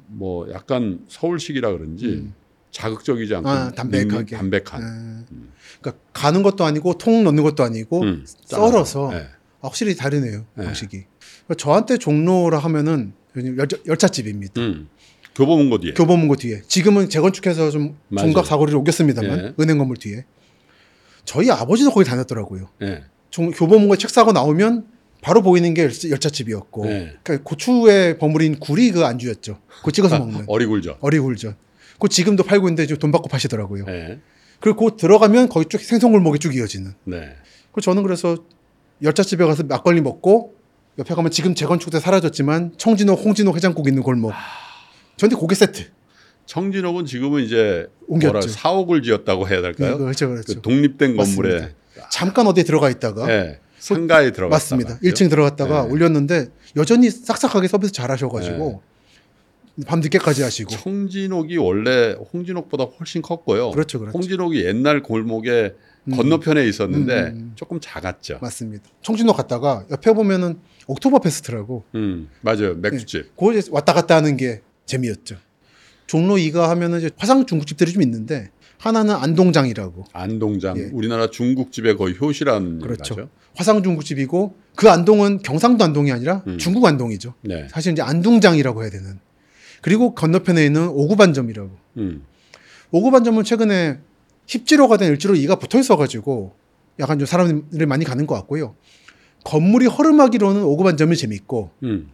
[0.06, 2.34] 뭐 약간 서울식이라 그런지 음.
[2.70, 4.06] 자극적이지 않고 아, 담백하게.
[4.06, 4.82] 밍밍 담백한.
[4.82, 5.36] 예.
[5.80, 9.18] 그러니까 가는 것도 아니고 통 넣는 것도 아니고 음, 썰어서 예.
[9.18, 9.28] 아,
[9.60, 10.64] 확실히 다르네요 네.
[10.64, 11.04] 방식이.
[11.46, 13.14] 그러니까 저한테 종로라 하면은
[13.56, 14.60] 열차, 열차집입니다.
[14.60, 14.88] 음.
[15.34, 15.94] 교보문고 뒤에.
[15.94, 16.62] 교보문고 뒤에.
[16.68, 18.26] 지금은 재건축해서 좀 맞아요.
[18.26, 19.54] 종각 사거리를 옮겼습니다만 예.
[19.58, 20.26] 은행 건물 뒤에.
[21.24, 22.68] 저희 아버지도 거기 다녔더라고요.
[22.82, 23.04] 예.
[23.30, 27.14] 종, 교보문고에 책 사고 나오면 바로 보이는 게 열차- 열차집이었고 네.
[27.22, 29.58] 그러니까 고추에 버무린 굴이 그 안주였죠.
[29.68, 30.98] 그거 찍어서 먹는 어리굴젓.
[31.00, 31.56] 어리굴전.
[31.98, 33.84] 그 지금도 팔고 있는데 돈 받고 파시더라고요.
[33.88, 34.18] 예.
[34.60, 36.94] 그리고 그 들어가면 거기 쭉 생선골목이 쭉 이어지는.
[37.04, 37.36] 네.
[37.72, 38.36] 그 저는 그래서
[39.02, 40.54] 열차집에 가서 막걸리 먹고
[40.98, 44.32] 옆에 가면 지금 재건축돼 사라졌지만 청진호, 홍진호 해장국 있는 골목.
[45.16, 45.84] 저한테 고기 세트.
[46.46, 48.32] 청진옥은 지금은 이제 옮겼죠.
[48.32, 49.92] 뭐라 사옥을 지었다고 해야 될까요?
[49.92, 50.54] 네, 그렇죠, 그렇죠.
[50.54, 51.42] 그 독립된 맞습니다.
[51.48, 51.74] 건물에
[52.10, 54.54] 잠깐 어디에 들어가 있다가 예, 상가에 들어갔다.
[54.54, 54.98] 맞습니다.
[55.00, 55.90] 1층 들어갔다가 네.
[55.90, 56.46] 올렸는데
[56.76, 58.82] 여전히 싹싹하게 서비스 잘 하셔가지고
[59.86, 60.70] 밤 늦게까지 하시고.
[60.70, 63.70] 청진옥이 원래 홍진옥보다 훨씬 컸고요.
[63.70, 64.16] 그렇죠, 그렇죠.
[64.16, 65.74] 홍진옥이 옛날 골목에
[66.04, 66.16] 음.
[66.16, 67.52] 건너편에 있었는데 음, 음.
[67.56, 68.38] 조금 작았죠.
[68.40, 68.84] 맞습니다.
[69.02, 72.74] 청진호 갔다가 옆에 보면은 옥토버 페스트라고 음, 맞아요.
[72.74, 73.36] 맥주집.
[73.36, 75.36] 그 왔다 갔다 하는 게 재미였죠.
[76.06, 78.50] 종로 2가 하면은 화상 중국집들이 좀 있는데
[78.80, 80.78] 하나는 안동장이라고 안동장.
[80.78, 80.88] 예.
[80.92, 83.14] 우리나라 중국집의 거의 효시라는 그렇죠.
[83.14, 83.28] 얘기죠.
[83.54, 86.56] 화상 중국집이고 그 안동은 경상도 안동이 아니라 음.
[86.56, 87.34] 중국 안동이죠.
[87.42, 87.68] 네.
[87.68, 89.20] 사실 이제 안동장이라고 해야 되는.
[89.82, 91.70] 그리고 건너편에 있는 오구반점이라고.
[91.98, 92.22] 음.
[92.90, 93.98] 오구반점은 최근에
[94.46, 96.54] 힙지로가 된 일지로 2가 붙어 있어가지고
[97.00, 98.74] 약간 좀 사람들이 많이 가는 것 같고요.
[99.44, 102.08] 건물이 허름하기로는 오구반점이 재밌고 음.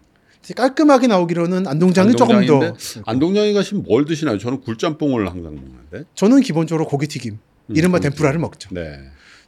[0.54, 2.60] 깔끔하게 나오기로는 안동장이 조금 더.
[3.04, 4.38] 안동장에 가시면 뭘 드시나요?
[4.38, 6.08] 저는 굴짬뽕을 항상 먹는데.
[6.14, 7.38] 저는 기본적으로 고기튀김,
[7.70, 7.98] 음, 이른바.
[8.00, 8.68] 덴푸라를 먹죠.
[8.72, 8.98] 네.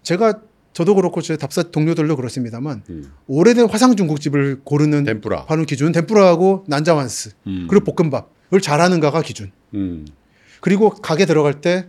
[0.02, 0.40] 제가
[0.72, 3.10] 저도 그렇고 제 답사 동료들도 그렇습니다만 음.
[3.26, 5.46] 오래된 화상 중국집을 고르는 덴푸라.
[5.46, 7.66] 바로 기준은 덴푸라하고 난자완스 음.
[7.68, 9.50] 그리고 볶음밥을 잘하는가가 기준.
[9.74, 10.06] 음.
[10.60, 11.86] 그리고 가게 들어갈 때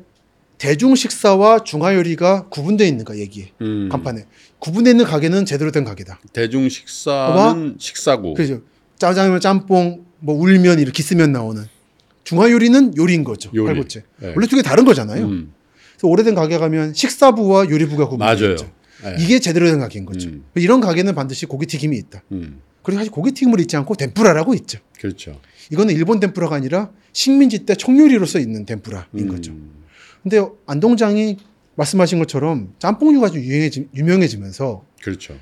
[0.58, 3.90] 대중 식사와 중화 요리가 구분되어 있는가 얘기해 음.
[3.92, 4.26] 간판에
[4.60, 6.20] 구분되어 있는 가게는 제대로 된 가게다.
[6.34, 8.34] 대중 식사는 식사고.
[8.34, 8.62] 그죠?
[9.00, 11.66] 짜장면, 짬뽕, 뭐 울면 이렇게 쓰면 나오는
[12.24, 13.50] 중화 요리는 요리인 거죠.
[13.56, 13.66] 요리.
[13.68, 14.04] 팔보채.
[14.20, 14.34] 네.
[14.36, 15.26] 원래 두 개 다른 거잖아요.
[15.26, 15.54] 음.
[15.94, 18.52] 그래서 오래된 가게 가면 식사부와 요리부가 구분되어.
[18.52, 18.72] 있죠.
[19.04, 19.16] 네.
[19.20, 20.30] 이게 제대로 된 가게인 거죠.
[20.30, 20.44] 음.
[20.56, 22.22] 이런 가게는 반드시 고기튀김이 있다.
[22.34, 22.62] 음.
[22.84, 24.80] 그리고 사실 고기튀김을 잊지 않고 덴푸라라고 있죠.
[25.00, 25.40] 그렇죠.
[25.72, 29.28] 이거는 일본 덴푸라가 아니라 식민지 때 청요리로서 있는 덴푸라인 음.
[29.30, 29.54] 거죠.
[30.22, 31.38] 근데 안동장이
[31.76, 35.36] 말씀하신 것처럼 짬뽕류가 좀 유행해지, 유명해지면서 그렇죠.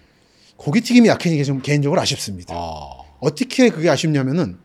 [0.58, 2.54] 고기튀김이 약해진 게좀 개인적으로 아쉽습니다.
[2.56, 3.07] 아.
[3.20, 4.58] 어떻게 그게 아쉽냐면은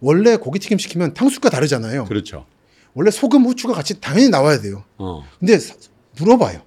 [0.00, 2.04] 원래 고기튀김 시키면 탕수육과 다르잖아요.
[2.06, 2.46] 그렇죠.
[2.94, 4.84] 원래 소금, 후추가 같이 당연히 나와야 돼요.
[4.98, 5.22] 어.
[5.38, 5.74] 근데 사-
[6.18, 6.60] 물어봐요.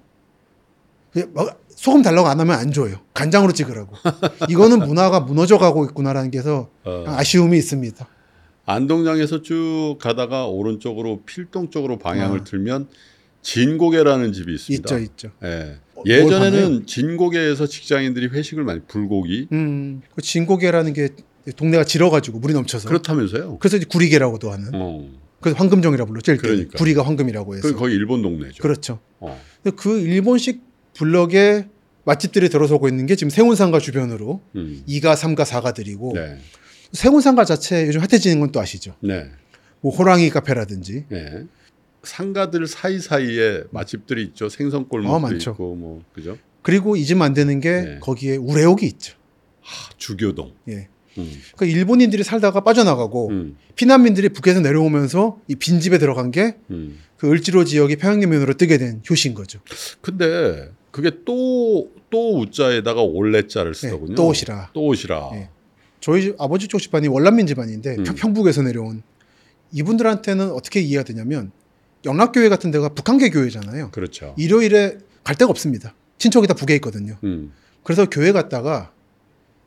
[1.12, 3.00] 그냥 막 소금 달라고 안 하면 안 줘요.
[3.12, 3.94] 간장으로 찍으라고.
[4.48, 7.04] 이거는 문화가 무너져 가고 있구나라는 게서 어.
[7.06, 8.06] 아쉬움이 있습니다.
[8.66, 12.44] 안동장에서 쭉 가다가 오른쪽으로 필동 쪽으로 방향을 아.
[12.44, 12.88] 들면
[13.42, 14.96] 진고개라는 집이 있습니다.
[14.96, 15.30] 있죠, 있죠.
[15.44, 15.76] 예.
[15.94, 16.86] 어, 뭘 예전에는?
[16.86, 21.10] 진고개에서 직장인들이 회식을 많이 불고기 음, 그 진고개라는 게
[21.52, 22.88] 동네가 질어가지고 물이 넘쳐서.
[22.88, 23.58] 그렇다면서요.
[23.58, 24.70] 그래서 이제 구리개라고도 하는.
[24.74, 25.10] 어.
[25.40, 26.32] 그래서 황금정이라 불렀죠.
[26.32, 26.78] 일대 그러니까.
[26.78, 27.68] 구리가 황금이라고 해서.
[27.68, 28.62] 그 거의 일본 동네죠.
[28.62, 28.98] 그렇죠.
[29.20, 29.38] 어.
[29.76, 30.62] 그 일본식
[30.94, 31.68] 블럭에
[32.04, 34.82] 맛집들이 들어서고 있는 게 지금 세운상가 주변으로 음.
[34.88, 36.38] 2가, 3가, 4가 들이고 네.
[36.92, 38.94] 세운상가 자체 요즘 핫해지는 건 또 아시죠?
[39.00, 39.30] 네.
[39.80, 41.44] 뭐 호랑이 카페라든지 네.
[42.02, 44.46] 상가들 사이사이에 맛집들이 있죠.
[44.46, 45.50] 어, 생선골목도 많죠.
[45.52, 46.38] 있고 뭐 그죠?
[46.62, 47.98] 그리고 잊으면 안 되는 게 네.
[48.00, 49.14] 거기에 우레옥이 있죠.
[49.62, 50.52] 하, 주교동.
[50.68, 50.88] 예.
[51.18, 51.30] 음.
[51.56, 53.56] 그 일본인들이 살다가 빠져나가고 음.
[53.76, 56.98] 피난민들이 북에서 내려오면서 이 빈집에 들어간 게그 음.
[57.16, 59.60] 그 을지로 지역이 평양냉면으로 뜨게 된 효시인 거죠.
[60.00, 64.08] 근데 그게 또, 또 우자에다가 올레자를 쓰더군요.
[64.10, 64.70] 네, 또 오시라.
[64.72, 65.30] 또 오시라.
[65.32, 65.48] 네.
[66.00, 68.04] 저희 집- 아버지 쪽 집안이 월남민 집안인데 음.
[68.04, 69.02] 평- 평북에서 내려온
[69.72, 71.50] 이분들한테는 어떻게 이해가 되냐면
[72.04, 73.90] 영락교회 같은 데가 북한계 교회잖아요.
[73.90, 74.34] 그렇죠.
[74.38, 75.94] 일요일에 갈 데가 없습니다.
[76.18, 77.16] 친척이 다 북에 있거든요.
[77.24, 77.52] 음.
[77.82, 78.92] 그래서 교회 갔다가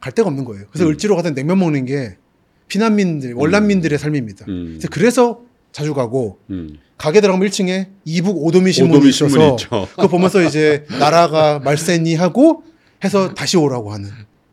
[0.07, 0.65] 갈 데가 없는 거예요.
[0.71, 0.91] 그래서 음.
[0.91, 2.15] 을지로 가서 냉면 먹는 게
[2.69, 4.45] 피난민들, 월남민들의 삶입니다.
[4.47, 4.77] 음.
[4.79, 5.41] 그래서 그래서
[5.73, 6.77] 자주 가고 음.
[6.97, 9.87] 가게 들어가면 1층에 이북 오도미 신문이 있어서 있죠.
[9.91, 12.63] 그거 보면서 이제 나라가 말세니 하고
[13.03, 14.09] 해서 다시 오라고 하는.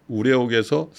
[0.08, 0.90] 우레옥에서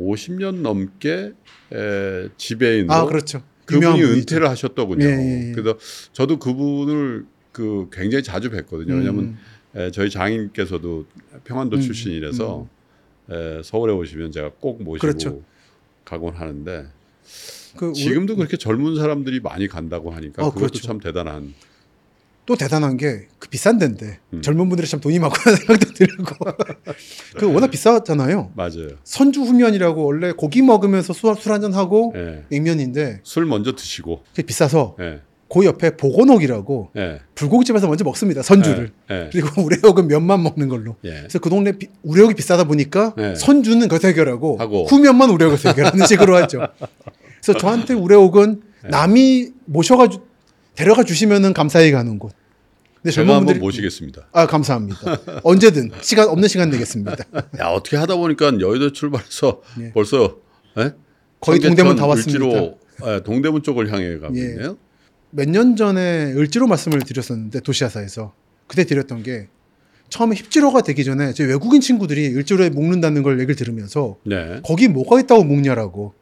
[0.00, 1.32] 50년 넘게
[1.74, 3.42] 에, 지배인으로 아 그렇죠.
[3.66, 4.02] 그분이.
[4.02, 5.04] 은퇴를 하셨더군요.
[5.04, 5.52] 예, 예, 예.
[5.52, 5.78] 그래서
[6.14, 8.88] 저도 그분을 그 굉장히 자주 뵀거든요.
[8.96, 9.38] 왜냐하면 음,
[9.76, 11.04] 에, 저희 장인께서도
[11.44, 12.66] 평안도 음, 출신이라서
[13.30, 15.42] 에, 서울에 오시면 제가 꼭 모시고 그렇죠.
[16.04, 16.86] 가곤 하는데
[17.76, 20.86] 그 우리- 지금도 그렇게 젊은 사람들이 많이 간다고 하니까 어, 그것도 그렇죠.
[20.86, 21.54] 참 대단한.
[22.46, 24.40] 또 대단한 게 그 비싼 데인데 음.
[24.40, 26.24] 젊은 분들이 참 돈이 많구나 생각도 들고
[27.36, 28.52] 그 워낙 비싸잖아요.
[28.56, 28.88] 맞아요.
[29.04, 32.44] 선주 후면이라고 원래 고기 먹으면서 술 한잔 하고 예.
[32.48, 34.22] 냉면인데 술 먼저 드시고.
[34.30, 35.20] 그게 비싸서 예.
[35.50, 37.20] 그 옆에 보건옥이라고 예.
[37.34, 39.14] 불고기집에서 먼저 먹습니다 선주를 예.
[39.14, 39.28] 예.
[39.32, 41.10] 그리고 우레옥은 면만 먹는 걸로 예.
[41.20, 43.34] 그래서 그 동네 비- 우레옥이 비싸다 보니까 네.
[43.34, 44.84] 선주는 거기서 해결하고 하고.
[44.84, 46.66] 후면만 우레옥에서 해결하는 식으로 하죠.
[47.40, 48.88] 그래서 저한테 우레옥은 네.
[48.90, 50.20] 남이 모셔가 주,
[50.74, 52.32] 데려가 주시면은 감사히 가는 곳.
[53.00, 54.26] 근데 제가 한번 분들이 모시겠습니다.
[54.32, 54.98] 아 감사합니다.
[55.44, 57.16] 언제든 시간 없는 시간 내겠습니다.
[57.60, 59.92] 야 어떻게 하다 보니까 여의도 출발해서 예.
[59.92, 60.36] 벌써
[60.78, 60.92] 예?
[61.40, 62.44] 거의 동대문 다 왔습니다.
[63.06, 64.40] 예, 동대문 쪽을 향해 가고 예.
[64.42, 64.76] 있네요.
[65.30, 68.32] 몇 년 전에 을지로 말씀을 드렸었는데 도시아사에서
[68.66, 69.48] 그때 드렸던 게
[70.08, 74.60] 처음에 힙지로가 되기 전에 제 외국인 친구들이 을지로에 묵는다는 걸 얘기를 들으면서 네.
[74.64, 76.14] 거기 뭐가 있다고 묵냐라고.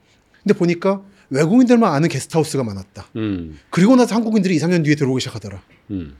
[0.42, 3.08] 근데 보니까 외국인들만 아는 게스트하우스가 많았다.
[3.16, 3.58] 음.
[3.70, 5.62] 그리고 나서 한국인들이 2, 3년 뒤에 들어오기 시작하더라.
[5.92, 6.16] 음.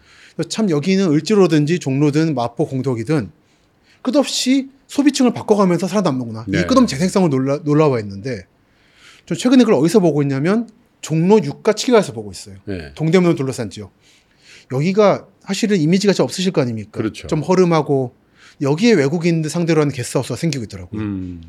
[0.49, 3.31] 참 여기는 을지로든지 종로든 마포 공덕이든
[4.03, 6.44] 끝없이 소비층을 바꿔가면서 살아남는구나.
[6.49, 6.61] 네.
[6.61, 8.46] 이 끝없는 재생성을 놀라, 놀라워 했는데
[9.27, 10.68] 저 최근에 그걸 어디서 보고 있냐면
[11.07, 12.57] 종로 6가 7가에서 보고 있어요.
[12.64, 12.90] 네.
[12.97, 13.92] 동대문을 둘러싼 지역.
[14.73, 16.90] 여기가 사실은 이미지가 좀 없으실 거 아닙니까?
[16.90, 17.29] 그렇죠.
[17.29, 18.12] 좀 허름하고
[18.61, 21.01] 여기에 외국인들 상대로 하는 게스트하우스가 생기고 있더라고요.
[21.01, 21.42] 음.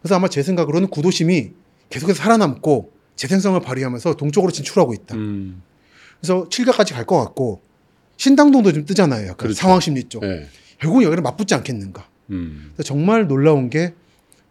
[0.00, 1.50] 그래서 아마 제 생각으로는 구도심이
[1.90, 5.14] 계속해서 살아남고 재생성을 발휘하면서 동쪽으로 진출하고 있다.
[5.16, 5.60] 음.
[6.18, 7.60] 그래서 7가까지 갈 것 같고
[8.16, 9.24] 신당동도 좀 뜨잖아요.
[9.24, 9.56] 약간 그렇죠.
[9.60, 10.24] 상황 심리 쪽.
[10.24, 10.46] 네.
[10.80, 12.08] 결국 여기는 맞붙지 않겠는가.
[12.30, 12.72] 음.
[12.82, 13.92] 정말 놀라운 게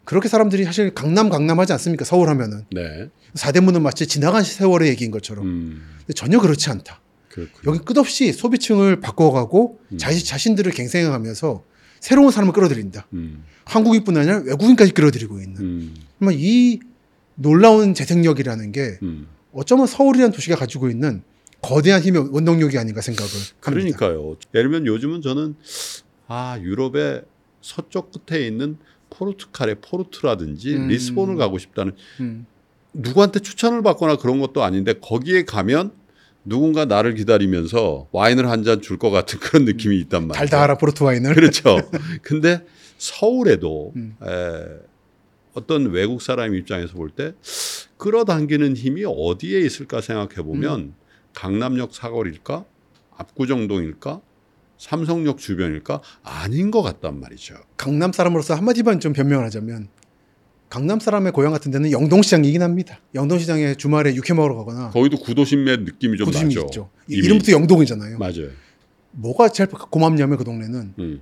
[0.04, 2.04] 그렇게 사람들이 사실 강남 강남 하지 않습니까?
[2.04, 3.08] 서울 하면은 네.
[3.34, 5.46] 사대문은 마치 지나간 세월의 얘기인 것처럼.
[5.46, 5.82] 음.
[6.14, 7.00] 전혀 그렇지 않다.
[7.28, 7.74] 그렇군요.
[7.74, 9.98] 여기 끝없이 소비층을 바꿔가고 음.
[9.98, 11.64] 자신 자신들을 갱생해가면서
[12.00, 13.06] 새로운 사람을 끌어들인다.
[13.14, 13.44] 음.
[13.64, 15.60] 한국인뿐 아니라 외국인까지 끌어들이고 있는.
[15.60, 15.94] 음.
[16.18, 16.80] 정말 이
[17.36, 19.28] 놀라운 재생력이라는 게 음.
[19.52, 21.22] 어쩌면 서울이라는 도시가 가지고 있는
[21.62, 23.56] 거대한 힘의 원동력이 아닌가 생각을 합니다.
[23.60, 24.36] 그러니까요.
[24.54, 25.54] 예를 들면 요즘은 저는
[26.26, 27.22] 아 유럽의
[27.60, 28.76] 서쪽 끝에 있는
[29.22, 30.88] 포르투갈의 포르투라든지 음.
[30.88, 32.46] 리스본을 가고 싶다는 음.
[32.92, 35.92] 누구한테 추천을 받거나 그런 것도 아닌데 거기에 가면
[36.44, 40.38] 누군가 나를 기다리면서 와인을 한 잔 줄 것 같은 그런 느낌이 있단 말이에요.
[40.38, 41.34] 달달한 포르투 와인을.
[41.34, 41.78] 그렇죠.
[42.22, 42.66] 근데
[42.98, 44.16] 서울에도 음.
[44.22, 44.26] 에,
[45.54, 47.32] 어떤 외국 사람 입장에서 볼 때
[47.98, 50.94] 끌어당기는 힘이 어디에 있을까 생각해 보면 음.
[51.34, 52.64] 강남역 사거리일까,
[53.16, 54.20] 압구정동일까,
[54.92, 57.54] 삼성역 주변일까 아닌 것 같단 말이죠.
[57.76, 59.86] 강남 사람으로서 한마디만 좀 변명을 하자면
[60.68, 62.98] 강남 사람의 고향 같은 데는 영동시장이긴 합니다.
[63.14, 66.66] 영동시장에 주말에 육회 먹으러 가거나 거기도 구도심의 느낌이 좀 고심이 나죠.
[66.66, 66.90] 있죠.
[67.06, 67.26] 이미.
[67.26, 68.18] 이름부터 영동이잖아요.
[68.18, 68.48] 맞아요.
[69.12, 71.20] 뭐가 제일 고맙냐면 그 동네는 음.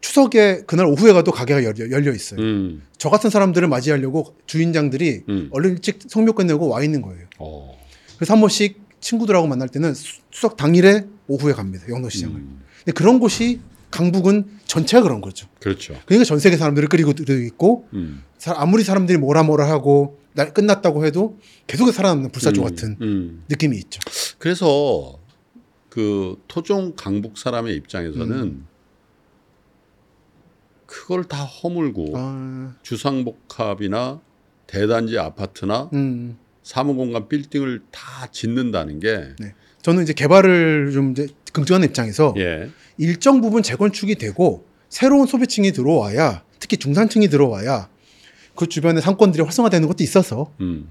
[0.00, 2.40] 추석에 그날 오후에 가도 가게가 열려, 열려 있어요.
[2.40, 2.82] 음.
[2.98, 5.48] 저 같은 사람들을 맞이하려고 주인장들이 음.
[5.52, 7.26] 얼른 일찍 성묘 끝내고 와 있는 거예요.
[7.38, 7.78] 어.
[8.16, 11.84] 그래서 한 번씩 친구들하고 만날 때는 수- 추석 당일에 오후에 갑니다.
[11.88, 12.42] 영동시장을.
[12.82, 12.84] 음.
[12.84, 15.48] 근데 그런 곳이 강북은 전체가 그런 거죠.
[15.60, 15.94] 그렇죠.
[16.06, 17.12] 그러니까 전 세계 사람들을 끌고
[17.46, 18.22] 있고 음.
[18.38, 22.64] 사- 아무리 사람들이 뭐라 뭐라 하고 날 끝났다고 해도 계속 살아남는 불사조 음.
[22.64, 23.44] 같은 음.
[23.48, 24.00] 느낌이 있죠.
[24.38, 25.18] 그래서
[25.90, 28.66] 그 토종 강북 사람의 입장에서는 음.
[30.86, 34.20] 그걸 다 허물고 아, 주상복합이나
[34.66, 39.54] 대단지 아파트나 음, 사무공간 빌딩을 다 짓는다는 게 네.
[39.82, 42.70] 저는 이제 개발을 좀 이제 긍정하는 입장에서 예.
[42.98, 47.88] 일정 부분 재건축이 되고 새로운 소비층이 들어와야 특히 중산층이 들어와야
[48.54, 50.88] 그 주변에 상권들이 활성화되는 것도 있어서 음.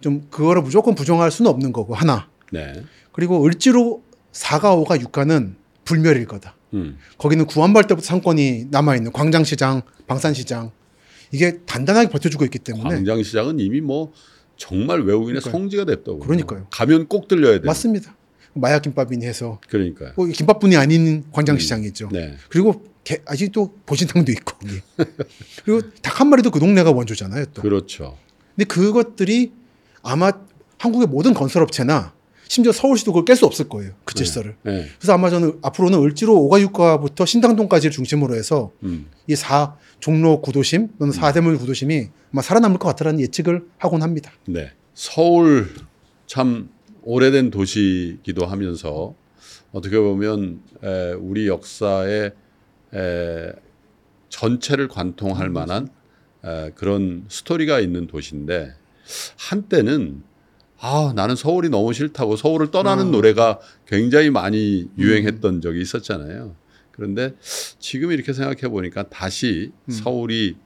[0.00, 2.82] 좀 그거를 무조건 부정할 수는 없는 거고 하나 네.
[3.12, 4.02] 그리고 을지로
[4.32, 5.54] 4가 5가 6가는
[5.84, 6.56] 불멸일 거다.
[6.74, 6.98] 음.
[7.18, 10.72] 거기는 구한발 때부터 상권이 남아 있는 광장시장, 방산시장
[11.30, 14.12] 이게 단단하게 버텨주고 있기 때문에 광장시장은 이미 뭐
[14.56, 15.52] 정말 외국인의 그러니까요.
[15.52, 16.20] 성지가 됐다고.
[16.20, 16.66] 그러니까요.
[16.70, 17.66] 가면 꼭 들려야 돼.
[17.66, 18.16] 맞습니다.
[18.54, 20.12] 마약 김밥이니 해서 그러니까요.
[20.16, 22.08] 뭐 김밥뿐이 아닌 광장시장이 있죠.
[22.12, 22.36] 네.
[22.48, 24.80] 그리고 개, 아직도 보신탕도 있고 거기.
[25.64, 27.46] 그리고 닭 한 마리도 그 동네가 원조잖아요.
[27.46, 27.62] 또.
[27.62, 28.16] 그렇죠.
[28.54, 29.52] 근데 그것들이
[30.02, 30.30] 아마
[30.78, 32.12] 한국의 모든 건설업체나
[32.46, 33.92] 심지어 서울시도 그걸 깰 수 없을 거예요.
[34.04, 34.54] 그 질서를.
[34.62, 34.86] 네.
[34.98, 39.06] 그래서 아마 저는 앞으로는 을지로 오가육가부터 신당동까지를 중심으로 해서 음.
[39.26, 44.30] 이사 종로 구도심 또는 사대문 구도심이 아마 살아남을 것 같다는 예측을 하곤 합니다.
[44.46, 44.70] 네.
[44.94, 45.70] 서울
[46.26, 46.68] 참
[47.04, 49.14] 오래된 도시기도 하면서
[49.72, 52.32] 어떻게 보면 에, 우리 역사의
[52.94, 53.52] 에,
[54.30, 55.88] 전체를 관통할 만한
[56.44, 58.74] 에, 그런 스토리가 있는 도시인데
[59.38, 60.22] 한때는
[60.78, 63.10] 아 나는 서울이 너무 싫다고 서울을 떠나는 어.
[63.10, 66.56] 노래가 굉장히 많이 유행했던 적이 있었잖아요.
[66.90, 67.34] 그런데
[67.78, 70.56] 지금 이렇게 생각해 보니까 다시 서울이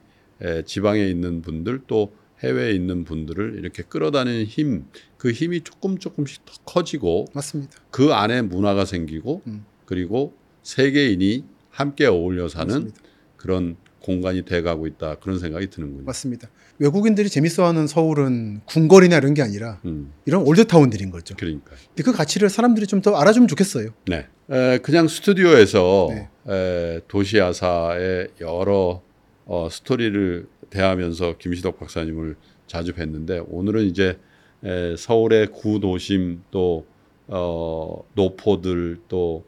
[0.41, 4.85] 에, 지방에 있는 분들 또 해외에 있는 분들을 이렇게 끌어다니는 힘,
[5.17, 7.73] 그 힘이 조금 조금씩 더 커지고 맞습니다.
[7.91, 9.65] 그 안에 문화가 생기고 음.
[9.85, 13.01] 그리고 세계인이 함께 어울려 사는 맞습니다.
[13.37, 16.05] 그런 공간이 돼가고 있다 그런 생각이 드는군요.
[16.05, 16.49] 맞습니다.
[16.79, 21.35] 외국인들이 재밌어하는 서울은 궁궐이나 이런 게 아니라 음, 이런 올드타운들인 거죠.
[21.37, 21.73] 그러니까.
[21.89, 23.91] 근데 그 가치를 사람들이 좀 더 알아주면 좋겠어요.
[24.07, 24.27] 네.
[24.51, 26.29] 에, 그냥 스튜디오에서 네.
[26.49, 29.03] 에, 도시야사의 여러
[29.47, 34.19] 어, 스토리를 대하면서 김시덕 박사님을 자주 뵀는데 오늘은 이제
[34.65, 36.87] 에, 서울의 구도심 또
[37.27, 39.45] 어, 노포들 또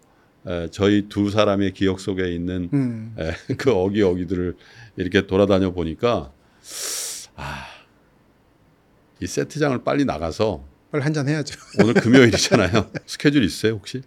[0.46, 3.14] 에, 저희 두 사람의 기억 속에 있는 음.
[3.18, 4.56] 에, 그 여기 여기들을
[4.96, 6.33] 이렇게 돌아다녀 보니까
[7.37, 7.64] 아,
[9.20, 11.59] 이 세트장을 빨리 나가서 빨리 한잔 해야죠.
[11.83, 12.90] 오늘 금요일이잖아요.
[13.06, 14.02] 스케줄 있어요 혹시?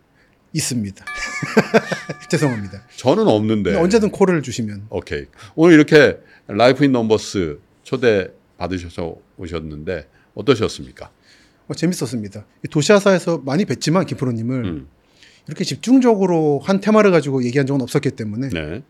[0.53, 1.05] 있습니다.
[2.29, 2.83] 죄송합니다.
[2.97, 3.75] 저는 없는데.
[3.75, 5.25] 언제든 call을 주시면 오케이.
[5.55, 11.11] 오늘 이렇게 Life in Numbers 초대 받으셔서 오셨는데 어떠셨습니까?
[11.67, 12.45] 어, 재밌었습니다.
[12.65, 14.87] 이 도시아사에서 많이 뵀지만 김프로님을 음.
[15.47, 18.83] 이렇게 집중적으로 한 테마를 가지고 얘기한 적은 없었기 때문에 네.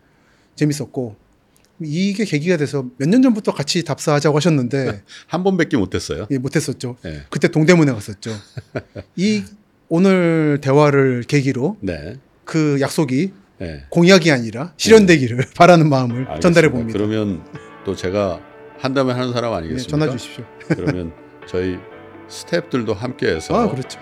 [0.56, 1.16] 재밌었고
[1.82, 6.26] 이게 계기가 돼서 몇 년 전부터 같이 답사하자고 하셨는데 한 번밖에 못했어요.
[6.30, 6.96] 예, 못했었죠.
[7.02, 7.22] 네.
[7.30, 8.30] 그때 동대문에 갔었죠.
[9.16, 9.42] 이
[9.88, 12.18] 오늘 대화를 계기로 네.
[12.44, 13.84] 그 약속이 네.
[13.88, 16.40] 공약이 아니라 실현되기를 바라는 마음을 알겠습니다.
[16.40, 16.98] 전달해 봅니다.
[16.98, 17.42] 그러면
[17.84, 18.40] 또 제가
[18.78, 19.90] 한다면 하는 사람 네, 아니겠습니까?
[19.90, 20.44] 전화 주십시오.
[20.68, 21.12] 그러면
[21.46, 21.78] 저희
[22.28, 23.98] 스태프들도 함께해서 아 그렇죠.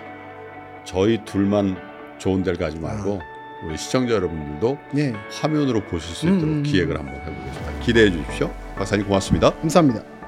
[0.84, 1.76] 저희 둘만
[2.18, 3.20] 좋은 데를 가지 말고
[3.66, 6.62] 우리 시청자 여러분들도 예, 화면으로 보실 수 음, 있도록 음, 음.
[6.62, 7.80] 기획을 한번 해보겠습니다.
[7.80, 8.52] 기대해 주십시오.
[8.76, 9.54] 박사님 고맙습니다.
[9.60, 10.21] 감사합니다.